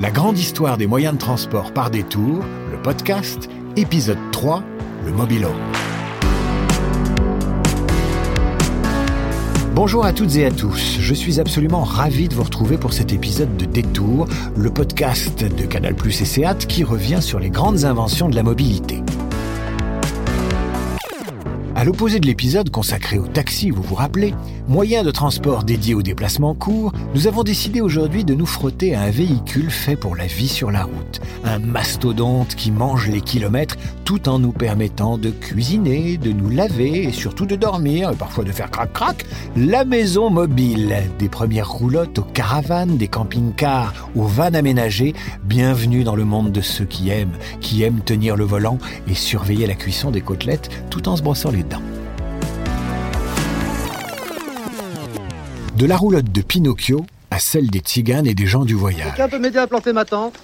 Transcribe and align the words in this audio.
La 0.00 0.12
grande 0.12 0.38
histoire 0.38 0.76
des 0.76 0.86
moyens 0.86 1.14
de 1.14 1.18
transport 1.18 1.72
par 1.72 1.90
détour, 1.90 2.44
le 2.70 2.80
podcast, 2.80 3.50
épisode 3.74 4.18
3, 4.30 4.62
le 5.04 5.10
mobilo. 5.10 5.48
Bonjour 9.74 10.04
à 10.04 10.12
toutes 10.12 10.36
et 10.36 10.46
à 10.46 10.52
tous, 10.52 10.98
je 11.00 11.14
suis 11.14 11.40
absolument 11.40 11.82
ravi 11.82 12.28
de 12.28 12.34
vous 12.36 12.44
retrouver 12.44 12.78
pour 12.78 12.92
cet 12.92 13.12
épisode 13.12 13.56
de 13.56 13.64
Détour, 13.64 14.28
le 14.56 14.70
podcast 14.70 15.42
de 15.42 15.64
Canal 15.64 15.96
Plus 15.96 16.20
et 16.22 16.24
Seat 16.24 16.68
qui 16.68 16.84
revient 16.84 17.20
sur 17.20 17.40
les 17.40 17.50
grandes 17.50 17.84
inventions 17.84 18.28
de 18.28 18.36
la 18.36 18.44
mobilité. 18.44 19.02
À 21.78 21.84
l'opposé 21.84 22.18
de 22.18 22.26
l'épisode 22.26 22.70
consacré 22.70 23.20
au 23.20 23.28
taxi, 23.28 23.70
vous 23.70 23.84
vous 23.84 23.94
rappelez, 23.94 24.34
moyen 24.66 25.04
de 25.04 25.12
transport 25.12 25.62
dédié 25.62 25.94
aux 25.94 26.02
déplacements 26.02 26.56
courts, 26.56 26.92
nous 27.14 27.28
avons 27.28 27.44
décidé 27.44 27.80
aujourd'hui 27.80 28.24
de 28.24 28.34
nous 28.34 28.46
frotter 28.46 28.96
à 28.96 29.02
un 29.02 29.10
véhicule 29.10 29.70
fait 29.70 29.94
pour 29.94 30.16
la 30.16 30.26
vie 30.26 30.48
sur 30.48 30.72
la 30.72 30.82
route. 30.82 31.20
Un 31.44 31.60
mastodonte 31.60 32.56
qui 32.56 32.72
mange 32.72 33.06
les 33.06 33.20
kilomètres 33.20 33.76
tout 34.04 34.28
en 34.28 34.40
nous 34.40 34.50
permettant 34.50 35.18
de 35.18 35.30
cuisiner, 35.30 36.16
de 36.16 36.32
nous 36.32 36.50
laver 36.50 37.04
et 37.04 37.12
surtout 37.12 37.46
de 37.46 37.54
dormir 37.54 38.10
et 38.10 38.16
parfois 38.16 38.42
de 38.42 38.50
faire 38.50 38.72
crac-crac. 38.72 39.24
La 39.56 39.84
maison 39.84 40.30
mobile. 40.30 40.96
Des 41.20 41.28
premières 41.28 41.70
roulottes 41.70 42.18
aux 42.18 42.22
caravanes, 42.22 42.96
des 42.96 43.06
camping-cars 43.06 44.10
aux 44.16 44.26
vannes 44.26 44.56
aménagées. 44.56 45.14
Bienvenue 45.44 46.02
dans 46.02 46.16
le 46.16 46.24
monde 46.24 46.50
de 46.50 46.60
ceux 46.60 46.86
qui 46.86 47.10
aiment, 47.10 47.36
qui 47.60 47.84
aiment 47.84 48.00
tenir 48.00 48.34
le 48.34 48.44
volant 48.44 48.78
et 49.06 49.14
surveiller 49.14 49.68
la 49.68 49.74
cuisson 49.74 50.10
des 50.10 50.22
côtelettes 50.22 50.70
tout 50.90 51.08
en 51.08 51.16
se 51.16 51.22
brossant 51.22 51.52
les 51.52 51.67
de 55.78 55.86
la 55.86 55.96
roulotte 55.96 56.32
de 56.32 56.42
Pinocchio 56.42 57.06
à 57.30 57.38
celle 57.38 57.68
des 57.68 57.78
tziganes 57.78 58.26
et 58.26 58.34
des 58.34 58.48
gens 58.48 58.64
du 58.64 58.74
voyage. 58.74 59.14
Quelqu'un 59.14 59.28
peut 59.28 59.38
m'aider 59.38 59.58
à 59.58 59.68
planter 59.68 59.92
ma 59.92 60.04
tente 60.04 60.34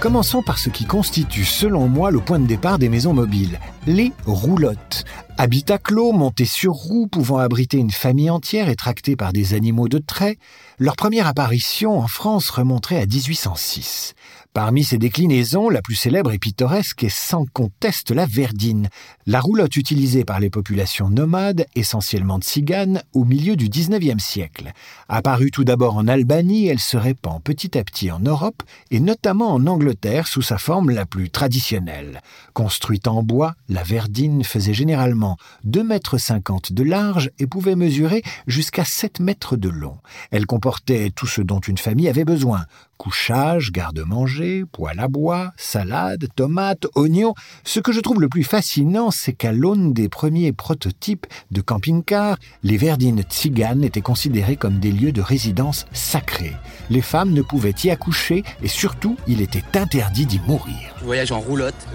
Commençons 0.00 0.42
par 0.42 0.58
ce 0.58 0.70
qui 0.70 0.84
constitue, 0.86 1.44
selon 1.44 1.88
moi, 1.88 2.10
le 2.10 2.20
point 2.20 2.38
de 2.38 2.46
départ 2.46 2.78
des 2.78 2.88
maisons 2.88 3.12
mobiles, 3.12 3.58
les 3.86 4.12
roulottes. 4.24 5.04
Habitat 5.36 5.78
clos, 5.78 6.12
montés 6.12 6.44
sur 6.44 6.72
roues, 6.72 7.06
pouvant 7.06 7.38
abriter 7.38 7.78
une 7.78 7.90
famille 7.90 8.30
entière 8.30 8.68
et 8.68 8.76
tractés 8.76 9.16
par 9.16 9.32
des 9.32 9.52
animaux 9.52 9.88
de 9.88 9.98
trait, 9.98 10.38
leur 10.78 10.96
première 10.96 11.26
apparition 11.26 11.98
en 11.98 12.06
France 12.06 12.48
remonterait 12.48 13.00
à 13.00 13.06
1806. 13.06 14.14
Parmi 14.52 14.82
ces 14.82 14.98
déclinaisons, 14.98 15.68
la 15.68 15.80
plus 15.80 15.94
célèbre 15.94 16.32
et 16.32 16.38
pittoresque 16.38 17.04
est 17.04 17.08
sans 17.08 17.46
conteste 17.46 18.10
la 18.10 18.26
verdine, 18.26 18.88
la 19.24 19.38
roulotte 19.38 19.76
utilisée 19.76 20.24
par 20.24 20.40
les 20.40 20.50
populations 20.50 21.08
nomades, 21.08 21.66
essentiellement 21.76 22.40
tziganes, 22.40 23.00
au 23.12 23.24
milieu 23.24 23.54
du 23.54 23.68
XIXe 23.68 24.20
siècle. 24.20 24.72
Apparue 25.08 25.52
tout 25.52 25.62
d'abord 25.62 25.96
en 25.96 26.08
Albanie, 26.08 26.66
elle 26.66 26.80
se 26.80 26.96
répand 26.96 27.40
petit 27.40 27.78
à 27.78 27.84
petit 27.84 28.10
en 28.10 28.18
Europe 28.18 28.64
et 28.90 28.98
notamment 28.98 29.54
en 29.54 29.68
Angleterre 29.68 30.26
sous 30.26 30.42
sa 30.42 30.58
forme 30.58 30.90
la 30.90 31.06
plus 31.06 31.30
traditionnelle. 31.30 32.20
Construite 32.52 33.06
en 33.06 33.22
bois, 33.22 33.54
la 33.68 33.84
verdine 33.84 34.42
faisait 34.42 34.74
généralement 34.74 35.36
2,50 35.64 35.84
mètres 35.84 36.72
de 36.72 36.82
large 36.82 37.30
et 37.38 37.46
pouvait 37.46 37.76
mesurer 37.76 38.24
jusqu'à 38.48 38.84
7 38.84 39.20
mètres 39.20 39.56
de 39.56 39.68
long. 39.68 39.98
Elle 40.32 40.46
comportait 40.46 41.10
tout 41.14 41.28
ce 41.28 41.40
dont 41.40 41.60
une 41.60 41.78
famille 41.78 42.08
avait 42.08 42.24
besoin 42.24 42.66
couchage, 43.00 43.72
garde-manger, 43.72 44.64
poêle 44.70 45.00
à 45.00 45.08
bois, 45.08 45.52
salade, 45.56 46.26
tomates, 46.36 46.86
oignons. 46.94 47.32
Ce 47.64 47.80
que 47.80 47.92
je 47.92 48.00
trouve 48.00 48.20
le 48.20 48.28
plus 48.28 48.44
fascinant, 48.44 49.10
c'est 49.10 49.32
qu'à 49.32 49.52
l'aune 49.52 49.94
des 49.94 50.10
premiers 50.10 50.52
prototypes 50.52 51.26
de 51.50 51.62
camping-car, 51.62 52.36
les 52.62 52.76
verdines 52.76 53.22
tziganes 53.22 53.84
étaient 53.84 54.02
considérées 54.02 54.56
comme 54.56 54.80
des 54.80 54.92
lieux 54.92 55.12
de 55.12 55.22
résidence 55.22 55.86
sacrés. 55.92 56.52
Les 56.90 57.00
femmes 57.00 57.32
ne 57.32 57.40
pouvaient 57.40 57.74
y 57.84 57.88
accoucher 57.88 58.44
et 58.62 58.68
surtout, 58.68 59.16
il 59.26 59.40
était 59.40 59.64
interdit 59.78 60.26
d'y 60.26 60.40
mourir. 60.40 60.94
Je 60.98 61.04
voyage 61.06 61.32
en 61.32 61.40
roulotte, 61.40 61.88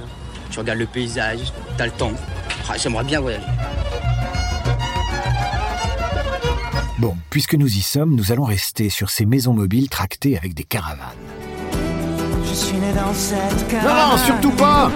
je 0.50 0.60
regarde 0.60 0.80
le 0.80 0.88
paysage, 0.88 1.54
t'as 1.78 1.86
le 1.86 1.92
temps. 1.92 2.14
Ah, 2.68 2.78
j'aimerais 2.78 3.04
bien 3.04 3.20
voyager. 3.20 3.46
Bon, 6.98 7.18
puisque 7.30 7.56
nous 7.56 7.68
y 7.68 7.82
sommes, 7.82 8.16
nous 8.16 8.32
allons 8.32 8.46
rester 8.46 8.90
sur 8.90 9.10
ces 9.10 9.26
maisons 9.26 9.54
mobiles 9.54 9.90
tractées 9.90 10.38
avec 10.38 10.54
des 10.54 10.64
caravanes. 10.64 11.10
Je 12.48 12.54
suis 12.54 12.78
né 12.78 12.94
dans 12.94 13.14
cette 13.14 13.68
caravane. 13.68 14.12
Non, 14.12 14.18
surtout 14.18 14.52
pas 14.52 14.90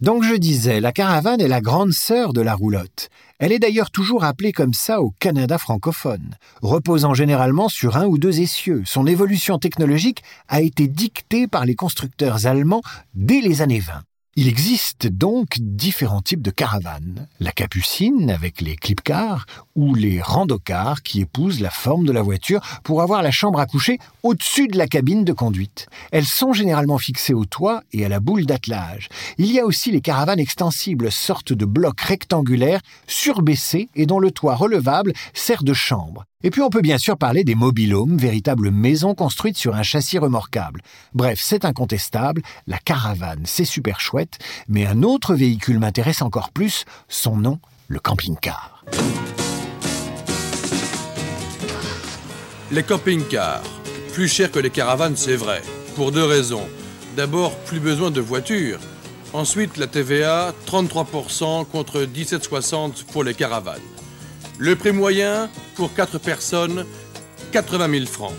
Donc 0.00 0.24
je 0.24 0.34
disais, 0.34 0.80
la 0.80 0.92
caravane 0.92 1.42
est 1.42 1.48
la 1.48 1.60
grande 1.60 1.92
sœur 1.92 2.32
de 2.32 2.40
la 2.40 2.54
roulotte. 2.54 3.10
Elle 3.38 3.52
est 3.52 3.58
d'ailleurs 3.58 3.90
toujours 3.90 4.24
appelée 4.24 4.52
comme 4.52 4.72
ça 4.72 5.02
au 5.02 5.10
Canada 5.18 5.58
francophone, 5.58 6.36
reposant 6.62 7.12
généralement 7.12 7.68
sur 7.68 7.98
un 7.98 8.06
ou 8.06 8.16
deux 8.16 8.40
essieux. 8.40 8.82
Son 8.86 9.06
évolution 9.06 9.58
technologique 9.58 10.22
a 10.48 10.62
été 10.62 10.88
dictée 10.88 11.48
par 11.48 11.66
les 11.66 11.74
constructeurs 11.74 12.46
allemands 12.46 12.82
dès 13.14 13.42
les 13.42 13.60
années 13.60 13.80
20. 13.80 14.00
Il 14.34 14.48
existe 14.48 15.08
donc 15.08 15.58
différents 15.60 16.22
types 16.22 16.40
de 16.40 16.50
caravanes. 16.50 17.28
La 17.38 17.52
capucine 17.52 18.30
avec 18.30 18.62
les 18.62 18.76
clip-cars 18.76 19.44
ou 19.76 19.94
les 19.94 20.22
randocars 20.22 21.02
qui 21.02 21.20
épousent 21.20 21.60
la 21.60 21.68
forme 21.68 22.06
de 22.06 22.12
la 22.12 22.22
voiture 22.22 22.62
pour 22.82 23.02
avoir 23.02 23.20
la 23.20 23.30
chambre 23.30 23.60
à 23.60 23.66
coucher 23.66 23.98
au-dessus 24.22 24.68
de 24.68 24.78
la 24.78 24.86
cabine 24.86 25.24
de 25.24 25.34
conduite. 25.34 25.86
Elles 26.12 26.24
sont 26.24 26.54
généralement 26.54 26.96
fixées 26.96 27.34
au 27.34 27.44
toit 27.44 27.82
et 27.92 28.06
à 28.06 28.08
la 28.08 28.20
boule 28.20 28.46
d'attelage. 28.46 29.10
Il 29.36 29.52
y 29.52 29.60
a 29.60 29.66
aussi 29.66 29.90
les 29.90 30.00
caravanes 30.00 30.40
extensibles, 30.40 31.12
sortes 31.12 31.52
de 31.52 31.66
blocs 31.66 32.00
rectangulaires 32.00 32.80
surbaissés 33.06 33.90
et 33.94 34.06
dont 34.06 34.18
le 34.18 34.30
toit 34.30 34.56
relevable 34.56 35.12
sert 35.34 35.62
de 35.62 35.74
chambre. 35.74 36.24
Et 36.44 36.50
puis 36.50 36.60
on 36.60 36.70
peut 36.70 36.80
bien 36.80 36.98
sûr 36.98 37.16
parler 37.16 37.44
des 37.44 37.54
mobilhomes, 37.54 38.16
véritables 38.16 38.70
maisons 38.70 39.14
construites 39.14 39.56
sur 39.56 39.76
un 39.76 39.82
châssis 39.82 40.18
remorquable. 40.18 40.82
Bref, 41.14 41.38
c'est 41.40 41.64
incontestable, 41.64 42.42
la 42.66 42.78
caravane, 42.78 43.42
c'est 43.44 43.64
super 43.64 44.00
chouette, 44.00 44.38
mais 44.68 44.86
un 44.86 45.02
autre 45.02 45.34
véhicule 45.34 45.78
m'intéresse 45.78 46.22
encore 46.22 46.50
plus, 46.50 46.84
son 47.08 47.36
nom, 47.36 47.60
le 47.88 48.00
camping-car. 48.00 48.84
Les 52.72 52.82
camping-cars. 52.82 53.62
Plus 54.12 54.28
cher 54.28 54.50
que 54.50 54.58
les 54.58 54.70
caravanes, 54.70 55.16
c'est 55.16 55.36
vrai. 55.36 55.62
Pour 55.94 56.10
deux 56.10 56.24
raisons. 56.24 56.66
D'abord, 57.16 57.54
plus 57.66 57.80
besoin 57.80 58.10
de 58.10 58.20
voitures. 58.20 58.80
Ensuite, 59.32 59.76
la 59.76 59.86
TVA, 59.86 60.52
33% 60.66 61.66
contre 61.66 62.02
17,60 62.02 63.04
pour 63.04 63.24
les 63.24 63.34
caravanes. 63.34 63.80
Le 64.62 64.76
prix 64.76 64.92
moyen 64.92 65.50
pour 65.74 65.92
4 65.92 66.18
personnes, 66.18 66.86
80 67.50 67.90
000 67.90 68.06
francs. 68.06 68.32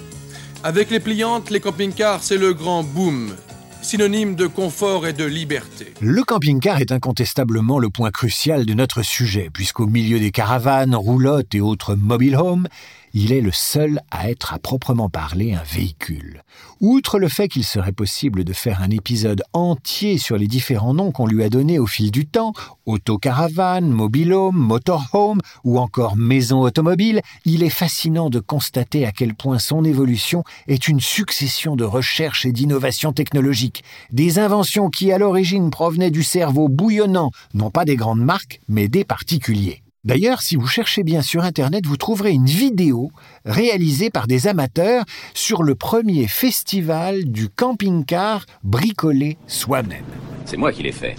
Avec 0.64 0.90
les 0.90 1.02
pliantes, 1.02 1.50
les 1.50 1.60
camping-cars, 1.60 2.24
c'est 2.24 2.38
le 2.38 2.54
grand 2.54 2.82
boom, 2.82 3.36
synonyme 3.82 4.36
de 4.36 4.48
confort 4.48 5.06
et 5.06 5.12
de 5.12 5.26
liberté. 5.26 5.94
Le 6.00 6.24
camping-car 6.24 6.80
est 6.80 6.94
incontestablement 6.94 7.78
le 7.78 7.90
point 7.90 8.10
crucial 8.10 8.66
de 8.66 8.74
notre 8.74 9.02
sujet, 9.02 9.50
puisqu'au 9.52 9.86
milieu 9.86 10.18
des 10.18 10.32
caravanes, 10.32 10.96
roulottes 10.96 11.54
et 11.56 11.60
autres 11.60 11.96
mobile 11.96 12.38
homes, 12.38 12.70
il 13.14 13.32
est 13.32 13.42
le 13.42 13.52
seul 13.52 14.02
à 14.10 14.30
être 14.30 14.54
à 14.54 14.60
proprement 14.60 15.08
parler 15.08 15.54
un 15.54 15.62
véhicule. 15.64 16.44
Outre 16.82 17.20
le 17.20 17.28
fait 17.28 17.48
qu'il 17.48 17.64
serait 17.64 17.92
possible 17.92 18.44
de 18.44 18.54
faire 18.54 18.82
un 18.82 18.90
épisode 18.90 19.44
entier 19.54 20.18
sur 20.18 20.38
les 20.38 20.48
différents 20.48 20.96
noms 20.96 21.12
qu'on 21.12 21.28
lui 21.28 21.44
a 21.44 21.50
donnés 21.50 21.78
au 21.78 21.86
fil 21.86 22.10
du 22.10 22.26
temps, 22.26 22.54
autocaravane, 22.88 23.90
mobilhome, 23.90 24.58
motorhome 24.58 25.42
ou 25.64 25.78
encore 25.78 26.18
maison 26.18 26.62
automobile, 26.62 27.22
il 27.46 27.62
est 27.62 27.70
fascinant 27.70 28.32
de 28.32 28.40
constater 28.40 29.06
à 29.06 29.12
quel 29.12 29.36
point 29.36 29.60
son 29.60 29.84
évolution 29.84 30.44
est 30.68 30.88
une 30.88 31.00
succession 31.00 31.76
de 31.76 31.84
recherches 31.84 32.48
et 32.48 32.52
d'innovations 32.52 33.14
technologiques, 33.14 33.84
des 34.12 34.40
inventions 34.40 34.90
qui 34.90 35.12
à 35.12 35.20
l'origine 35.20 35.70
provenaient 35.70 36.12
du 36.12 36.24
cerveau 36.24 36.68
bouillonnant, 36.68 37.30
non 37.54 37.70
pas 37.70 37.86
des 37.86 37.96
grandes 37.96 38.24
marques, 38.24 38.60
mais 38.68 38.88
des 38.88 39.06
particuliers. 39.06 39.83
D'ailleurs, 40.06 40.42
si 40.42 40.58
vous 40.58 40.68
cherchez 40.68 41.04
bien 41.04 41.22
sur 41.22 41.46
Internet, 41.46 41.86
vous 41.86 41.96
trouverez 41.96 42.32
une 42.32 42.46
vidéo 42.46 43.12
réalisée 43.46 44.10
par 44.10 44.28
des 44.28 44.48
amateurs 44.48 45.06
sur 45.34 45.64
le 45.64 45.76
premier 45.76 46.28
festival 46.28 47.24
du 47.24 47.48
camping-car 47.48 48.46
bricolé 48.64 49.38
soi-même. 49.48 50.04
C'est 50.46 50.58
moi 50.58 50.74
qui 50.74 50.84
l'ai 50.84 50.92
fait. 50.92 51.16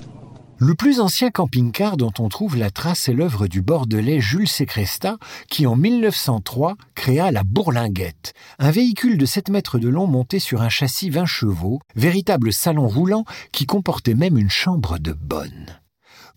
Le 0.59 0.75
plus 0.75 1.01
ancien 1.01 1.31
camping-car 1.31 1.97
dont 1.97 2.13
on 2.19 2.29
trouve 2.29 2.57
la 2.57 2.71
trace 2.71 3.09
est 3.09 3.15
l'œuvre 3.15 3.49
du 3.49 3.63
Bordelais 3.63 4.21
Jules 4.21 4.49
Sécresta, 4.49 5.17
qui 5.49 5.67
en 5.67 5.77
1903 5.77 6.77
créa 6.95 7.31
la 7.33 7.43
Bourlinguette, 7.43 8.35
un 8.59 8.71
véhicule 8.71 9.17
de 9.17 9.27
7 9.27 9.49
mètres 9.49 9.79
de 9.79 9.89
long 9.89 10.07
monté 10.07 10.39
sur 10.39 10.61
un 10.61 10.69
châssis 10.69 11.09
20 11.09 11.25
chevaux, 11.25 11.81
véritable 11.97 12.53
salon 12.53 12.87
roulant 12.87 13.25
qui 13.51 13.65
comportait 13.65 14.15
même 14.15 14.37
une 14.37 14.51
chambre 14.51 14.99
de 14.99 15.13
bonne. 15.13 15.81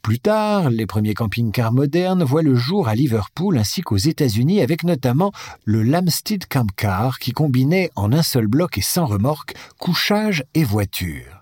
Plus 0.08 0.20
tard, 0.20 0.70
les 0.70 0.86
premiers 0.86 1.14
camping-cars 1.14 1.74
modernes 1.74 2.24
voient 2.24 2.42
le 2.42 2.56
jour 2.56 2.88
à 2.88 2.96
Liverpool 2.96 3.58
ainsi 3.58 3.82
qu'aux 3.82 3.98
États-Unis 3.98 4.62
avec 4.62 4.86
notamment 4.86 5.34
le 5.66 5.84
Lamstead 5.84 6.46
Camp 6.48 6.72
Car 6.78 7.20
qui 7.20 7.34
combinait 7.34 7.92
en 7.98 8.14
un 8.14 8.24
seul 8.24 8.48
bloc 8.48 8.78
et 8.78 8.82
sans 8.82 9.06
remorque 9.06 9.56
couchage 9.80 10.46
et 10.54 10.64
voiture. 10.64 11.37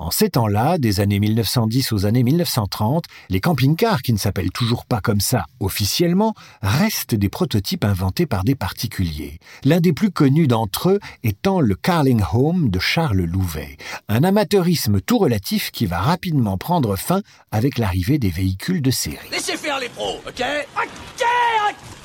En 0.00 0.10
ces 0.10 0.30
temps-là, 0.30 0.78
des 0.78 1.00
années 1.00 1.20
1910 1.20 1.92
aux 1.92 2.06
années 2.06 2.22
1930, 2.22 3.04
les 3.28 3.40
camping-cars, 3.40 4.00
qui 4.00 4.14
ne 4.14 4.18
s'appellent 4.18 4.50
toujours 4.50 4.86
pas 4.86 5.02
comme 5.02 5.20
ça 5.20 5.44
officiellement, 5.60 6.32
restent 6.62 7.14
des 7.14 7.28
prototypes 7.28 7.84
inventés 7.84 8.24
par 8.24 8.42
des 8.42 8.54
particuliers. 8.54 9.38
L'un 9.62 9.78
des 9.78 9.92
plus 9.92 10.10
connus 10.10 10.46
d'entre 10.46 10.88
eux 10.88 11.00
étant 11.22 11.60
le 11.60 11.74
Carling 11.74 12.22
Home 12.32 12.70
de 12.70 12.78
Charles 12.78 13.24
Louvet, 13.24 13.76
un 14.08 14.24
amateurisme 14.24 15.02
tout 15.02 15.18
relatif 15.18 15.70
qui 15.70 15.84
va 15.84 15.98
rapidement 15.98 16.56
prendre 16.56 16.96
fin 16.96 17.20
avec 17.52 17.76
l'arrivée 17.76 18.18
des 18.18 18.30
véhicules 18.30 18.80
de 18.80 18.90
série. 18.90 19.18
Laissez 19.30 19.58
faire 19.58 19.78
les 19.78 19.90
pros, 19.90 20.16
ok? 20.26 20.42
Ok, 20.76 21.24
ok 21.68 21.99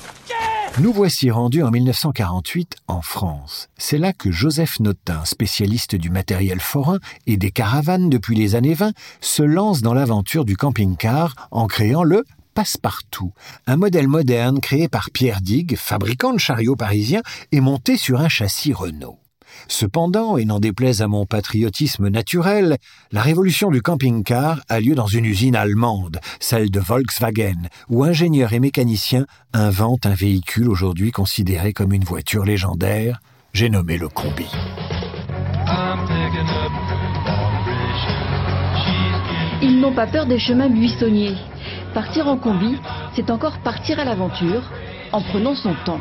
nous 0.78 0.92
voici 0.92 1.30
rendus 1.30 1.62
en 1.62 1.70
1948 1.70 2.76
en 2.86 3.00
France. 3.00 3.68
C'est 3.78 3.96
là 3.96 4.12
que 4.12 4.30
Joseph 4.30 4.78
Notin, 4.80 5.24
spécialiste 5.24 5.96
du 5.96 6.10
matériel 6.10 6.60
forain 6.60 6.98
et 7.26 7.38
des 7.38 7.50
caravanes 7.50 8.10
depuis 8.10 8.36
les 8.36 8.54
années 8.54 8.74
20, 8.74 8.92
se 9.20 9.42
lance 9.42 9.80
dans 9.80 9.94
l'aventure 9.94 10.44
du 10.44 10.56
camping-car 10.56 11.48
en 11.50 11.66
créant 11.66 12.02
le 12.02 12.24
Passepartout, 12.56 13.32
un 13.66 13.76
modèle 13.76 14.08
moderne 14.08 14.60
créé 14.60 14.88
par 14.88 15.10
Pierre 15.10 15.42
Digue, 15.42 15.76
fabricant 15.76 16.32
de 16.32 16.38
chariots 16.38 16.74
parisiens 16.74 17.20
et 17.52 17.60
monté 17.60 17.98
sur 17.98 18.18
un 18.18 18.30
châssis 18.30 18.72
Renault. 18.72 19.18
Cependant, 19.68 20.36
et 20.36 20.44
n'en 20.44 20.60
déplaise 20.60 21.02
à 21.02 21.08
mon 21.08 21.26
patriotisme 21.26 22.08
naturel, 22.08 22.78
la 23.12 23.22
révolution 23.22 23.70
du 23.70 23.82
camping-car 23.82 24.60
a 24.68 24.80
lieu 24.80 24.94
dans 24.94 25.06
une 25.06 25.24
usine 25.24 25.56
allemande, 25.56 26.20
celle 26.40 26.70
de 26.70 26.80
Volkswagen, 26.80 27.68
où 27.88 28.04
ingénieurs 28.04 28.52
et 28.52 28.60
mécaniciens 28.60 29.26
inventent 29.52 30.06
un 30.06 30.14
véhicule 30.14 30.68
aujourd'hui 30.68 31.10
considéré 31.10 31.72
comme 31.72 31.92
une 31.92 32.04
voiture 32.04 32.44
légendaire, 32.44 33.20
j'ai 33.52 33.70
nommé 33.70 33.96
le 33.96 34.08
combi. 34.08 34.46
Ils 39.62 39.80
n'ont 39.80 39.94
pas 39.94 40.06
peur 40.06 40.26
des 40.26 40.38
chemins 40.38 40.68
buissonniers. 40.68 41.36
Partir 41.94 42.28
en 42.28 42.36
combi, 42.36 42.76
c'est 43.14 43.30
encore 43.30 43.58
partir 43.60 43.98
à 43.98 44.04
l'aventure, 44.04 44.62
en 45.12 45.22
prenant 45.22 45.54
son 45.54 45.74
temps. 45.86 46.00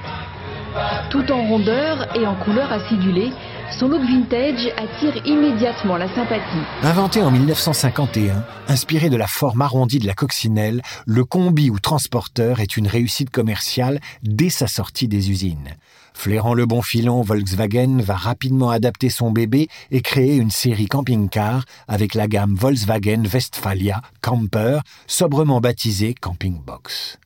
Tout 1.10 1.32
en 1.32 1.48
rondeur 1.48 2.16
et 2.18 2.28
en 2.28 2.36
couleur 2.36 2.72
acidulée, 2.72 3.32
son 3.80 3.88
look 3.88 4.02
vintage 4.02 4.68
attire 4.78 5.26
immédiatement 5.26 5.98
la 5.98 6.08
sympathie. 6.14 6.64
Inventé 6.84 7.22
en 7.22 7.32
1951, 7.32 8.44
inspiré 8.68 9.10
de 9.10 9.18
la 9.18 9.28
forme 9.28 9.62
arrondie 9.62 10.00
de 10.00 10.08
la 10.08 10.14
coccinelle, 10.14 10.82
le 11.06 11.24
combi 11.24 11.70
ou 11.70 11.80
transporteur 11.80 12.60
est 12.60 12.78
une 12.78 12.88
réussite 12.88 13.30
commerciale 13.30 14.00
dès 14.24 14.50
sa 14.50 14.68
sortie 14.68 15.08
des 15.08 15.32
usines. 15.32 15.70
Flairant 16.14 16.54
le 16.54 16.66
bon 16.66 16.82
filon, 16.82 17.22
Volkswagen 17.22 18.00
va 18.02 18.16
rapidement 18.16 18.70
adapter 18.70 19.10
son 19.10 19.32
bébé 19.32 19.68
et 19.92 20.02
créer 20.02 20.36
une 20.36 20.52
série 20.52 20.88
camping-car 20.88 21.66
avec 21.88 22.16
la 22.16 22.28
gamme 22.28 22.56
Volkswagen 22.56 23.24
Westphalia 23.32 24.02
Camper, 24.22 24.80
sobrement 25.08 25.60
baptisée 25.60 26.14
Camping 26.14 26.62
Box. 26.66 27.18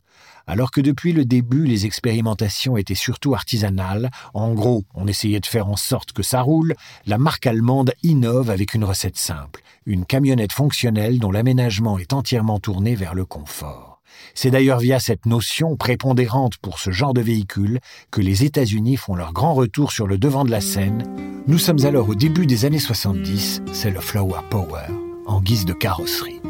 Alors 0.50 0.72
que 0.72 0.82
depuis 0.82 1.14
le 1.14 1.26
début, 1.26 1.66
les 1.66 1.86
expérimentations 1.86 2.76
étaient 2.76 2.96
surtout 2.96 3.36
artisanales, 3.36 4.10
en 4.34 4.56
gros, 4.56 4.84
on 4.96 5.06
essayait 5.06 5.40
de 5.40 5.46
faire 5.46 5.68
en 5.68 5.76
sorte 5.76 6.12
que 6.12 6.24
ça 6.24 6.42
roule, 6.42 6.74
la 7.06 7.20
marque 7.20 7.46
allemande 7.46 7.94
innove 8.02 8.50
avec 8.50 8.74
une 8.74 8.84
recette 8.84 9.16
simple, 9.16 9.62
une 9.86 10.06
camionnette 10.06 10.52
fonctionnelle 10.52 11.20
dont 11.20 11.30
l'aménagement 11.30 12.00
est 12.00 12.14
entièrement 12.14 12.60
tourné 12.60 12.96
vers 12.96 13.14
le 13.14 13.26
confort. 13.26 14.02
C'est 14.34 14.50
d'ailleurs 14.50 14.80
via 14.80 15.00
cette 15.00 15.28
notion 15.28 15.78
prépondérante 15.78 16.58
pour 16.58 16.80
ce 16.80 16.90
genre 16.90 17.14
de 17.14 17.22
véhicule 17.22 17.80
que 18.10 18.22
les 18.22 18.44
États-Unis 18.44 18.98
font 18.98 19.14
leur 19.14 19.34
grand 19.34 19.54
retour 19.54 19.92
sur 19.92 20.08
le 20.08 20.18
devant 20.18 20.46
de 20.46 20.52
la 20.52 20.62
scène. 20.62 21.04
Nous 21.46 21.60
sommes 21.60 21.86
alors 21.86 22.10
au 22.10 22.16
début 22.16 22.48
des 22.48 22.66
années 22.66 22.80
70, 22.80 23.62
c'est 23.72 23.92
le 23.92 24.00
Flower 24.00 24.42
Power, 24.50 24.88
en 25.28 25.42
guise 25.42 25.66
de 25.66 25.74
carrosserie. 25.74 26.42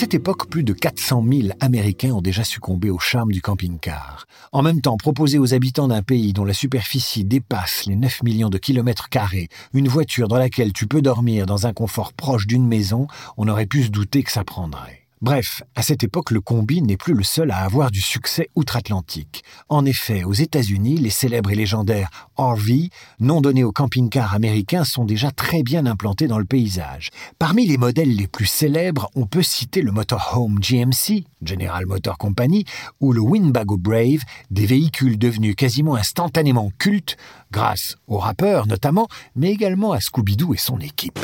Cette 0.00 0.14
époque, 0.14 0.48
plus 0.48 0.64
de 0.64 0.72
400 0.72 1.22
000 1.30 1.48
Américains 1.60 2.12
ont 2.12 2.22
déjà 2.22 2.42
succombé 2.42 2.88
au 2.88 2.98
charme 2.98 3.32
du 3.32 3.42
camping-car. 3.42 4.24
En 4.50 4.62
même 4.62 4.80
temps, 4.80 4.96
proposer 4.96 5.38
aux 5.38 5.52
habitants 5.52 5.88
d'un 5.88 6.00
pays 6.00 6.32
dont 6.32 6.46
la 6.46 6.54
superficie 6.54 7.22
dépasse 7.22 7.84
les 7.84 7.96
9 7.96 8.22
millions 8.22 8.48
de 8.48 8.56
kilomètres 8.56 9.10
carrés 9.10 9.50
une 9.74 9.88
voiture 9.88 10.28
dans 10.28 10.38
laquelle 10.38 10.72
tu 10.72 10.86
peux 10.86 11.02
dormir 11.02 11.44
dans 11.44 11.66
un 11.66 11.74
confort 11.74 12.14
proche 12.14 12.46
d'une 12.46 12.66
maison, 12.66 13.08
on 13.36 13.46
aurait 13.46 13.66
pu 13.66 13.82
se 13.82 13.90
douter 13.90 14.22
que 14.22 14.32
ça 14.32 14.42
prendrait. 14.42 14.99
Bref, 15.22 15.62
à 15.74 15.82
cette 15.82 16.02
époque, 16.02 16.30
le 16.30 16.40
combi 16.40 16.80
n'est 16.80 16.96
plus 16.96 17.12
le 17.12 17.22
seul 17.22 17.50
à 17.50 17.58
avoir 17.58 17.90
du 17.90 18.00
succès 18.00 18.48
outre-Atlantique. 18.54 19.44
En 19.68 19.84
effet, 19.84 20.24
aux 20.24 20.32
États-Unis, 20.32 20.96
les 20.96 21.10
célèbres 21.10 21.50
et 21.50 21.54
légendaires 21.54 22.08
RV, 22.38 22.88
non 23.20 23.42
donnés 23.42 23.62
aux 23.62 23.70
camping-cars 23.70 24.34
américains, 24.34 24.84
sont 24.84 25.04
déjà 25.04 25.30
très 25.30 25.62
bien 25.62 25.84
implantés 25.84 26.26
dans 26.26 26.38
le 26.38 26.46
paysage. 26.46 27.10
Parmi 27.38 27.66
les 27.66 27.76
modèles 27.76 28.16
les 28.16 28.28
plus 28.28 28.46
célèbres, 28.46 29.10
on 29.14 29.26
peut 29.26 29.42
citer 29.42 29.82
le 29.82 29.92
Motorhome 29.92 30.58
GMC, 30.58 31.24
General 31.42 31.84
Motor 31.84 32.16
Company, 32.16 32.64
ou 33.00 33.12
le 33.12 33.20
Winnebago 33.20 33.76
Brave, 33.76 34.22
des 34.50 34.64
véhicules 34.64 35.18
devenus 35.18 35.54
quasiment 35.54 35.96
instantanément 35.96 36.70
cultes, 36.78 37.18
grâce 37.52 37.96
aux 38.06 38.18
rappeurs 38.18 38.66
notamment, 38.66 39.06
mais 39.36 39.50
également 39.50 39.92
à 39.92 40.00
Scooby-Doo 40.00 40.54
et 40.54 40.58
son 40.58 40.78
équipe. 40.80 41.18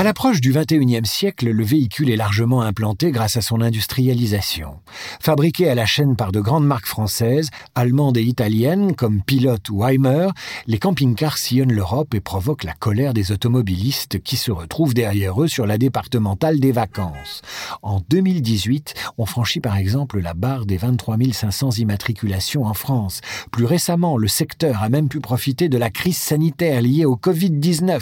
À 0.00 0.02
l'approche 0.02 0.40
du 0.40 0.54
XXIe 0.54 1.04
siècle, 1.04 1.50
le 1.50 1.62
véhicule 1.62 2.08
est 2.08 2.16
largement 2.16 2.62
implanté 2.62 3.10
grâce 3.10 3.36
à 3.36 3.42
son 3.42 3.60
industrialisation. 3.60 4.80
Fabriqué 5.20 5.68
à 5.68 5.74
la 5.74 5.84
chaîne 5.84 6.16
par 6.16 6.32
de 6.32 6.40
grandes 6.40 6.66
marques 6.66 6.86
françaises, 6.86 7.50
allemandes 7.74 8.16
et 8.16 8.22
italiennes 8.22 8.94
comme 8.94 9.20
Pilot 9.20 9.58
ou 9.70 9.84
Heimer, 9.84 10.28
les 10.66 10.78
camping-cars 10.78 11.36
sillonnent 11.36 11.74
l'Europe 11.74 12.14
et 12.14 12.20
provoquent 12.20 12.64
la 12.64 12.72
colère 12.72 13.12
des 13.12 13.30
automobilistes 13.30 14.22
qui 14.22 14.38
se 14.38 14.50
retrouvent 14.50 14.94
derrière 14.94 15.42
eux 15.42 15.48
sur 15.48 15.66
la 15.66 15.76
départementale 15.76 16.60
des 16.60 16.72
vacances. 16.72 17.42
En 17.82 18.00
2018, 18.08 18.94
on 19.18 19.26
franchit 19.26 19.60
par 19.60 19.76
exemple 19.76 20.18
la 20.18 20.32
barre 20.32 20.64
des 20.64 20.78
23 20.78 21.18
500 21.30 21.72
immatriculations 21.72 22.64
en 22.64 22.72
France. 22.72 23.20
Plus 23.52 23.66
récemment, 23.66 24.16
le 24.16 24.28
secteur 24.28 24.82
a 24.82 24.88
même 24.88 25.10
pu 25.10 25.20
profiter 25.20 25.68
de 25.68 25.76
la 25.76 25.90
crise 25.90 26.16
sanitaire 26.16 26.80
liée 26.80 27.04
au 27.04 27.16
Covid-19. 27.16 28.00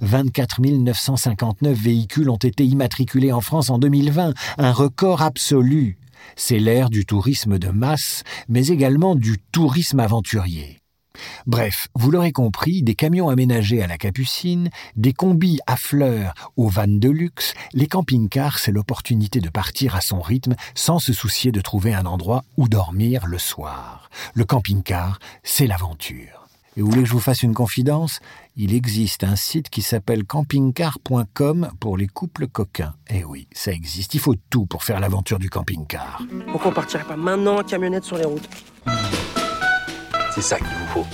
24 0.00 0.60
900 0.60 1.23
59 1.24 1.78
véhicules 1.78 2.28
ont 2.28 2.36
été 2.36 2.66
immatriculés 2.66 3.32
en 3.32 3.40
France 3.40 3.70
en 3.70 3.78
2020, 3.78 4.34
un 4.58 4.72
record 4.72 5.22
absolu. 5.22 5.96
C'est 6.36 6.58
l'ère 6.58 6.90
du 6.90 7.06
tourisme 7.06 7.58
de 7.58 7.68
masse, 7.68 8.24
mais 8.46 8.66
également 8.66 9.14
du 9.14 9.38
tourisme 9.50 10.00
aventurier. 10.00 10.80
Bref, 11.46 11.88
vous 11.94 12.10
l'aurez 12.10 12.32
compris, 12.32 12.82
des 12.82 12.94
camions 12.94 13.30
aménagés 13.30 13.82
à 13.82 13.86
la 13.86 13.96
capucine, 13.96 14.68
des 14.96 15.14
combis 15.14 15.60
à 15.66 15.76
fleurs 15.76 16.34
aux 16.58 16.68
vannes 16.68 17.00
de 17.00 17.08
luxe, 17.08 17.54
les 17.72 17.86
camping-cars, 17.86 18.58
c'est 18.58 18.72
l'opportunité 18.72 19.40
de 19.40 19.48
partir 19.48 19.96
à 19.96 20.02
son 20.02 20.20
rythme 20.20 20.56
sans 20.74 20.98
se 20.98 21.14
soucier 21.14 21.52
de 21.52 21.62
trouver 21.62 21.94
un 21.94 22.04
endroit 22.04 22.44
où 22.58 22.68
dormir 22.68 23.26
le 23.26 23.38
soir. 23.38 24.10
Le 24.34 24.44
camping-car, 24.44 25.20
c'est 25.42 25.66
l'aventure. 25.66 26.44
Et 26.76 26.82
vous 26.82 26.90
voulez 26.90 27.02
que 27.02 27.08
je 27.08 27.12
vous 27.12 27.20
fasse 27.20 27.42
une 27.42 27.54
confidence? 27.54 28.20
Il 28.56 28.72
existe 28.72 29.24
un 29.24 29.34
site 29.34 29.68
qui 29.68 29.82
s'appelle 29.82 30.22
campingcar.com 30.22 31.70
pour 31.80 31.96
les 31.96 32.06
couples 32.06 32.46
coquins. 32.46 32.94
Eh 33.10 33.24
oui, 33.24 33.48
ça 33.52 33.72
existe. 33.72 34.14
Il 34.14 34.20
faut 34.20 34.36
tout 34.48 34.64
pour 34.64 34.84
faire 34.84 35.00
l'aventure 35.00 35.40
du 35.40 35.50
camping-car. 35.50 36.22
Pourquoi 36.52 36.70
on 36.70 36.74
partirait 36.74 37.02
pas 37.02 37.16
maintenant 37.16 37.58
en 37.58 37.64
camionnette 37.64 38.04
sur 38.04 38.16
les 38.16 38.24
routes? 38.24 38.48
C'est 40.32 40.40
ça 40.40 40.58
qu'il 40.58 40.68
vous 40.68 40.86
faut. 40.86 41.06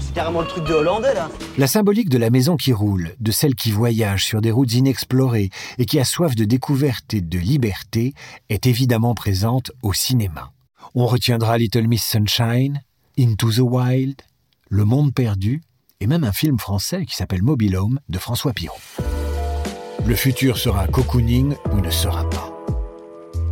C'est 0.00 0.12
carrément 0.12 0.40
le 0.40 0.48
truc 0.48 0.64
de 0.64 0.72
Hollandais, 0.74 1.14
là. 1.14 1.30
La 1.56 1.68
symbolique 1.68 2.08
de 2.08 2.18
la 2.18 2.30
maison 2.30 2.56
qui 2.56 2.72
roule, 2.72 3.14
de 3.20 3.30
celle 3.30 3.54
qui 3.54 3.70
voyage 3.70 4.24
sur 4.24 4.40
des 4.40 4.50
routes 4.50 4.72
inexplorées 4.72 5.50
et 5.78 5.86
qui 5.86 6.00
a 6.00 6.04
soif 6.04 6.34
de 6.34 6.44
découverte 6.44 7.14
et 7.14 7.20
de 7.20 7.38
liberté, 7.38 8.12
est 8.48 8.66
évidemment 8.66 9.14
présente 9.14 9.70
au 9.82 9.92
cinéma. 9.92 10.50
On 10.96 11.06
retiendra 11.06 11.58
Little 11.58 11.86
Miss 11.86 12.02
Sunshine, 12.02 12.82
Into 13.16 13.52
the 13.52 13.58
Wild, 13.58 14.22
Le 14.70 14.84
Monde 14.84 15.14
perdu 15.14 15.62
et 16.00 16.06
même 16.06 16.24
un 16.24 16.32
film 16.32 16.58
français 16.58 17.06
qui 17.06 17.16
s'appelle 17.16 17.42
Mobile 17.42 17.74
Home 17.74 18.00
de 18.10 18.18
François 18.18 18.52
Pirot. 18.52 18.76
Le 20.04 20.14
futur 20.14 20.58
sera 20.58 20.86
cocooning 20.86 21.54
ou 21.72 21.80
ne 21.80 21.88
sera 21.88 22.28
pas. 22.28 22.52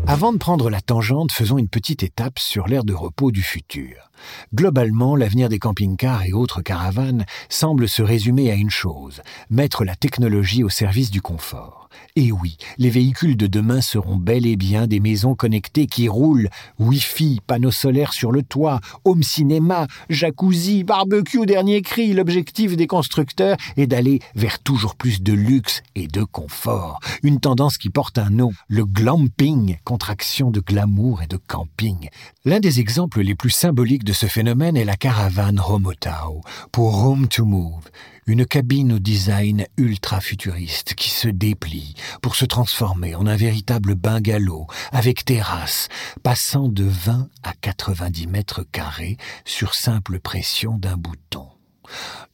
Avant 0.06 0.35
de 0.35 0.38
prendre 0.38 0.68
la 0.68 0.82
tangente, 0.82 1.32
faisons 1.32 1.56
une 1.56 1.70
petite 1.70 2.02
étape 2.02 2.38
sur 2.38 2.68
l'ère 2.68 2.85
de 2.85 2.92
repos 2.92 3.32
du 3.32 3.40
futur. 3.40 4.11
Globalement, 4.54 5.16
l'avenir 5.16 5.49
des 5.49 5.58
camping-cars 5.58 6.25
et 6.25 6.35
autres 6.35 6.61
caravanes 6.61 7.25
semble 7.49 7.88
se 7.88 8.02
résumer 8.02 8.50
à 8.50 8.54
une 8.54 8.70
chose, 8.70 9.23
mettre 9.49 9.85
la 9.87 9.96
technologie 9.96 10.64
au 10.64 10.68
service 10.68 11.11
du 11.11 11.23
confort. 11.23 11.86
Et 12.16 12.32
oui, 12.32 12.56
les 12.78 12.90
véhicules 12.90 13.36
de 13.36 13.46
demain 13.46 13.80
seront 13.80 14.16
bel 14.16 14.46
et 14.46 14.56
bien 14.56 14.86
des 14.86 15.00
maisons 15.00 15.34
connectées 15.34 15.86
qui 15.86 16.08
roulent. 16.08 16.48
Wi-Fi, 16.78 17.40
panneaux 17.46 17.70
solaires 17.70 18.12
sur 18.12 18.32
le 18.32 18.42
toit, 18.42 18.80
home 19.04 19.22
cinéma, 19.22 19.86
jacuzzi, 20.08 20.84
barbecue 20.84 21.44
dernier 21.44 21.82
cri. 21.82 22.14
L'objectif 22.14 22.76
des 22.76 22.86
constructeurs 22.86 23.56
est 23.76 23.86
d'aller 23.86 24.20
vers 24.34 24.58
toujours 24.60 24.94
plus 24.94 25.22
de 25.22 25.32
luxe 25.32 25.82
et 25.94 26.06
de 26.06 26.24
confort. 26.24 27.00
Une 27.22 27.40
tendance 27.40 27.76
qui 27.76 27.90
porte 27.90 28.18
un 28.18 28.30
nom, 28.30 28.52
le 28.68 28.84
glamping, 28.84 29.76
contraction 29.84 30.50
de 30.50 30.60
glamour 30.60 31.22
et 31.22 31.26
de 31.26 31.36
camping. 31.36 32.08
L'un 32.44 32.60
des 32.60 32.80
exemples 32.80 33.20
les 33.20 33.34
plus 33.34 33.50
symboliques 33.50 34.04
de 34.04 34.12
ce 34.12 34.26
phénomène 34.26 34.76
est 34.76 34.84
la 34.84 34.96
caravane 34.96 35.60
Romotao, 35.60 36.40
pour 36.72 37.04
Home 37.04 37.28
to 37.28 37.44
Move, 37.44 37.90
une 38.26 38.45
cabine 38.45 38.92
au 38.95 38.99
design 38.99 39.66
ultra 39.76 40.21
futuriste 40.21 40.95
qui 40.95 41.11
se 41.11 41.28
déplie 41.28 41.95
pour 42.23 42.35
se 42.35 42.45
transformer 42.45 43.14
en 43.14 43.26
un 43.26 43.37
véritable 43.37 43.95
bungalow 43.95 44.66
avec 44.92 45.25
terrasse, 45.25 45.88
passant 46.23 46.68
de 46.68 46.85
20 46.85 47.28
à 47.45 47.52
90 47.61 48.26
mètres 48.26 48.64
carrés 48.73 49.16
sur 49.45 49.75
simple 49.75 50.18
pression 50.18 50.76
d'un 50.78 50.97
bouton. 50.97 51.47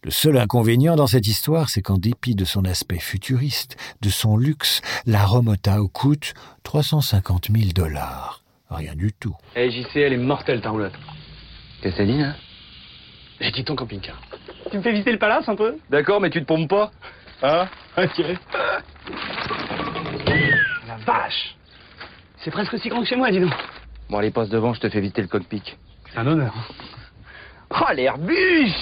Le 0.03 0.11
seul 0.11 0.39
inconvénient 0.39 0.97
dans 0.97 1.07
cette 1.07 1.27
histoire, 1.27 1.69
c'est 1.69 1.83
qu'en 1.83 1.99
dépit 1.99 2.35
de 2.35 2.47
son 2.47 2.65
aspect 2.65 2.99
futuriste, 2.99 3.77
de 4.01 4.09
son 4.09 4.39
luxe, 4.39 4.81
la 5.05 5.27
Romotao 5.27 5.89
coûte 5.89 6.33
350 6.63 7.49
000 7.55 7.73
dollars. 7.75 8.43
Rien 8.71 8.95
du 8.95 9.13
tout. 9.13 9.37
Eh 9.55 9.71
JC, 9.71 9.97
elle 9.97 10.15
est 10.15 10.17
mortelle 10.17 10.63
ta 10.63 10.71
roulotte. 10.71 10.95
Hein 11.85 12.35
J'ai 13.43 13.51
dit 13.51 13.65
ton 13.65 13.75
camping-car. 13.75 14.17
Tu 14.71 14.77
me 14.79 14.83
fais 14.83 14.93
visiter 14.93 15.11
le 15.13 15.19
palace 15.19 15.49
un 15.49 15.57
peu 15.57 15.77
D'accord, 15.91 16.21
mais 16.21 16.31
tu 16.31 16.41
te 16.41 16.47
pompes 16.47 16.69
pas 16.71 16.93
Hein 17.43 17.69
Ok. 17.99 18.23
La 20.87 20.97
vache 21.05 21.57
C'est 22.39 22.53
presque 22.53 22.73
aussi 22.75 22.89
grand 22.89 23.01
que 23.01 23.09
chez 23.09 23.17
moi, 23.17 23.31
dis 23.33 23.41
donc. 23.41 23.53
Bon, 24.09 24.19
allez, 24.19 24.31
passe 24.31 24.49
devant, 24.49 24.73
je 24.75 24.81
te 24.81 24.89
fais 24.89 25.01
visiter 25.01 25.23
le 25.23 25.29
cockpit. 25.29 25.63
C'est 26.13 26.19
un 26.19 26.27
honneur. 26.27 26.55
Oh, 27.71 27.93
l'Airbus 27.95 28.73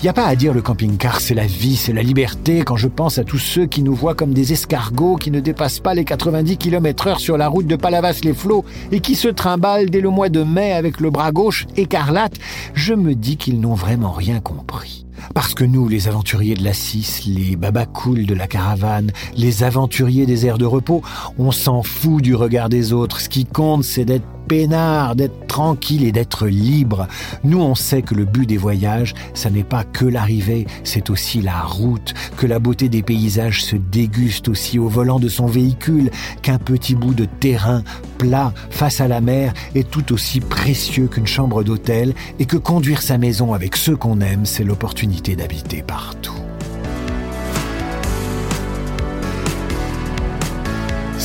Il 0.00 0.04
n'y 0.04 0.08
a 0.08 0.14
pas 0.14 0.24
à 0.24 0.34
dire 0.34 0.54
le 0.54 0.62
camping-car, 0.62 1.20
c'est 1.20 1.34
la 1.34 1.44
vie, 1.44 1.76
c'est 1.76 1.92
la 1.92 2.02
liberté 2.02 2.62
quand 2.62 2.76
je 2.76 2.88
pense 2.88 3.18
à 3.18 3.24
tous 3.24 3.36
ceux 3.36 3.66
qui 3.66 3.82
nous 3.82 3.94
voient 3.94 4.14
comme 4.14 4.32
des 4.32 4.54
escargots 4.54 5.16
qui 5.16 5.30
ne 5.30 5.40
dépassent 5.40 5.80
pas 5.80 5.92
les 5.92 6.06
90 6.06 6.56
km 6.56 7.06
heure 7.06 7.20
sur 7.20 7.36
la 7.36 7.48
route 7.48 7.66
de 7.66 7.76
Palavas-les-Flots 7.76 8.64
et 8.92 9.00
qui 9.00 9.14
se 9.14 9.28
trimballent 9.28 9.90
dès 9.90 10.00
le 10.00 10.08
mois 10.08 10.30
de 10.30 10.42
mai 10.42 10.72
avec 10.72 11.00
le 11.00 11.10
bras 11.10 11.32
gauche 11.32 11.66
écarlate. 11.76 12.38
Je 12.72 12.94
me 12.94 13.14
dis 13.14 13.36
qu'ils 13.36 13.60
n'ont 13.60 13.74
vraiment 13.74 14.12
rien 14.12 14.40
compris. 14.40 15.04
Parce 15.34 15.52
que 15.52 15.64
nous, 15.64 15.86
les 15.86 16.08
aventuriers 16.08 16.54
de 16.54 16.64
la 16.64 16.72
6, 16.72 17.26
les 17.26 17.56
babacools 17.56 18.24
de 18.24 18.34
la 18.34 18.46
caravane, 18.46 19.12
les 19.36 19.64
aventuriers 19.64 20.24
des 20.24 20.46
aires 20.46 20.56
de 20.56 20.64
repos, 20.64 21.02
on 21.38 21.52
s'en 21.52 21.82
fout 21.82 22.22
du 22.22 22.34
regard 22.34 22.70
des 22.70 22.94
autres. 22.94 23.20
Ce 23.20 23.28
qui 23.28 23.44
compte, 23.44 23.84
c'est 23.84 24.06
d'être 24.06 24.24
d'être 24.50 25.46
tranquille 25.46 26.04
et 26.04 26.10
d'être 26.10 26.48
libre. 26.48 27.06
Nous, 27.44 27.60
on 27.60 27.76
sait 27.76 28.02
que 28.02 28.16
le 28.16 28.24
but 28.24 28.46
des 28.46 28.56
voyages, 28.56 29.14
ça 29.32 29.48
n'est 29.48 29.64
pas 29.64 29.84
que 29.84 30.04
l'arrivée, 30.04 30.66
c'est 30.82 31.08
aussi 31.08 31.40
la 31.40 31.60
route, 31.60 32.14
que 32.36 32.46
la 32.46 32.58
beauté 32.58 32.88
des 32.88 33.02
paysages 33.02 33.62
se 33.62 33.76
déguste 33.76 34.48
aussi 34.48 34.78
au 34.78 34.88
volant 34.88 35.20
de 35.20 35.28
son 35.28 35.46
véhicule, 35.46 36.10
qu'un 36.42 36.58
petit 36.58 36.96
bout 36.96 37.14
de 37.14 37.26
terrain 37.26 37.82
plat 38.18 38.52
face 38.70 39.00
à 39.00 39.06
la 39.06 39.20
mer 39.20 39.52
est 39.76 39.88
tout 39.88 40.12
aussi 40.12 40.40
précieux 40.40 41.06
qu'une 41.06 41.28
chambre 41.28 41.62
d'hôtel 41.62 42.12
et 42.40 42.46
que 42.46 42.56
conduire 42.56 43.02
sa 43.02 43.18
maison 43.18 43.54
avec 43.54 43.76
ceux 43.76 43.96
qu'on 43.96 44.20
aime, 44.20 44.46
c'est 44.46 44.64
l'opportunité 44.64 45.36
d'habiter 45.36 45.82
partout. 45.82 46.49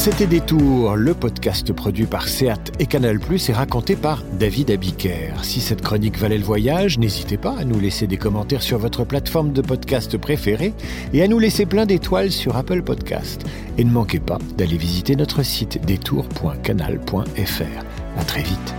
C'était 0.06 0.28
Détour, 0.28 0.98
le 0.98 1.16
podcast 1.16 1.74
produit 1.74 2.06
par 2.06 2.28
Seat 2.28 2.74
et 2.78 2.86
Canal+, 2.86 3.20
et 3.50 3.52
raconté 3.52 3.96
par 3.96 4.22
David 4.40 4.70
Abiker. 4.70 5.34
Si 5.42 5.60
cette 5.60 5.82
chronique 5.82 6.20
valait 6.20 6.38
le 6.38 6.44
voyage, 6.44 7.00
n'hésitez 7.00 7.38
pas 7.38 7.56
à 7.58 7.64
nous 7.64 7.80
laisser 7.80 8.06
des 8.06 8.18
commentaires 8.18 8.62
sur 8.62 8.78
votre 8.78 9.04
plateforme 9.04 9.52
de 9.52 9.64
podcast 9.64 10.16
préférée 10.20 10.76
et 11.12 11.24
à 11.24 11.28
nous 11.28 11.40
laisser 11.40 11.66
plein 11.66 11.88
d'étoiles 11.88 12.32
sur 12.32 12.56
Apple 12.56 12.84
Podcast. 12.84 13.48
Et 13.80 13.84
ne 13.84 13.90
manquez 13.90 14.20
pas 14.20 14.38
d'aller 14.56 14.78
visiter 14.78 15.16
notre 15.16 15.42
site 15.42 15.84
détour.canal.fr. 15.84 18.20
À 18.20 18.24
très 18.26 18.44
vite. 18.44 18.76